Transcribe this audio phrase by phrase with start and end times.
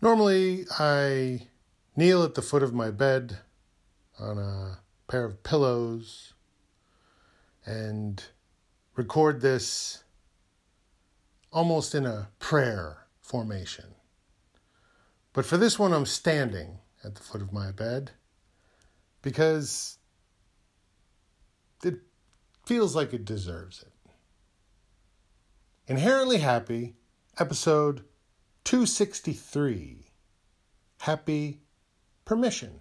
[0.00, 1.48] Normally, I
[1.96, 3.38] kneel at the foot of my bed
[4.18, 4.78] on a
[5.08, 6.34] pair of pillows
[7.64, 8.22] and
[8.94, 10.04] record this
[11.52, 13.86] almost in a prayer formation.
[15.32, 18.12] But for this one, I'm standing at the foot of my bed
[19.22, 19.98] because
[21.82, 21.96] it
[22.64, 24.12] feels like it deserves it.
[25.86, 26.94] Inherently Happy,
[27.38, 28.04] episode
[28.68, 30.10] 263
[31.00, 31.62] Happy
[32.26, 32.80] Permission.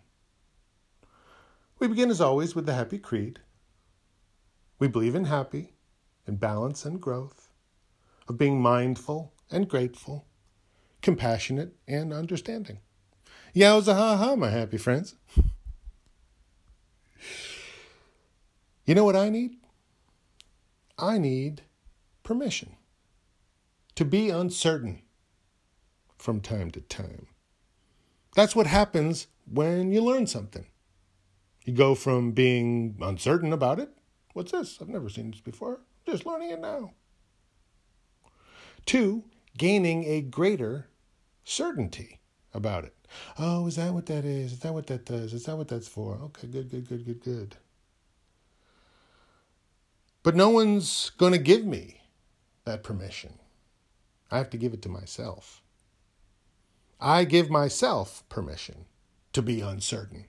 [1.79, 3.39] We begin, as always, with the Happy Creed.
[4.79, 5.75] We believe in happy,
[6.27, 7.53] in balance and growth,
[8.27, 10.25] of being mindful and grateful,
[11.01, 12.79] compassionate and understanding.
[13.55, 15.15] Yowza ha ha, my happy friends.
[18.83, 19.55] You know what I need?
[20.99, 21.61] I need
[22.23, 22.75] permission
[23.95, 25.03] to be uncertain
[26.17, 27.27] from time to time.
[28.35, 30.65] That's what happens when you learn something.
[31.65, 33.89] You go from being uncertain about it.
[34.33, 34.77] What's this?
[34.79, 35.81] I've never seen this before.
[36.05, 36.91] I'm just learning it now.
[38.87, 39.23] To
[39.57, 40.87] gaining a greater
[41.43, 42.19] certainty
[42.53, 42.93] about it.
[43.37, 44.53] Oh, is that what that is?
[44.53, 45.33] Is that what that does?
[45.33, 46.15] Is that what that's for?
[46.23, 47.55] Okay, good, good, good, good, good.
[50.23, 52.01] But no one's going to give me
[52.65, 53.39] that permission.
[54.29, 55.61] I have to give it to myself.
[56.99, 58.85] I give myself permission
[59.33, 60.25] to be uncertain.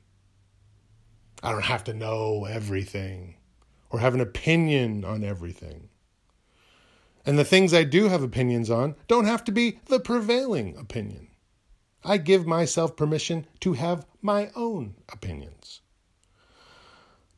[1.43, 3.37] I don't have to know everything
[3.91, 5.89] or have an opinion on everything.
[7.25, 11.29] And the things I do have opinions on don't have to be the prevailing opinion.
[12.05, 15.81] I give myself permission to have my own opinions.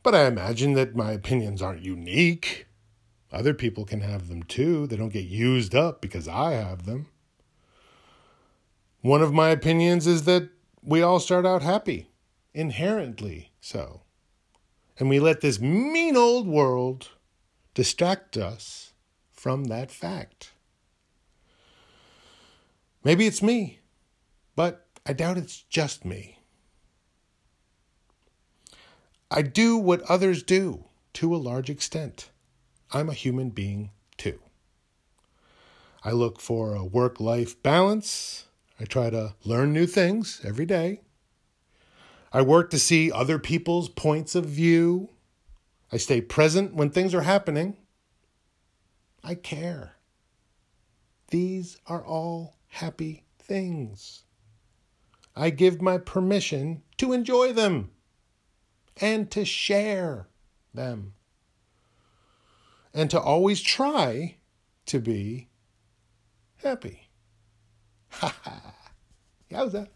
[0.03, 2.67] But I imagine that my opinions aren't unique.
[3.31, 4.87] Other people can have them too.
[4.87, 7.07] They don't get used up because I have them.
[9.01, 10.49] One of my opinions is that
[10.83, 12.09] we all start out happy,
[12.53, 14.01] inherently so.
[14.99, 17.09] And we let this mean old world
[17.73, 18.93] distract us
[19.31, 20.51] from that fact.
[23.03, 23.79] Maybe it's me,
[24.55, 26.37] but I doubt it's just me.
[29.31, 32.29] I do what others do to a large extent.
[32.91, 34.39] I'm a human being too.
[36.03, 38.45] I look for a work life balance
[38.81, 41.01] I try to learn new things every day.
[42.33, 45.09] I work to see other people's points of view.
[45.91, 47.77] I stay present when things are happening.
[49.23, 49.97] I care.
[51.27, 54.23] These are all happy things.
[55.35, 57.91] I give my permission to enjoy them
[58.97, 60.27] and to share
[60.73, 61.13] them
[62.95, 64.37] and to always try
[64.87, 65.49] to be
[66.57, 67.10] happy.
[68.19, 68.73] Ha ha.
[69.49, 69.87] Yowza.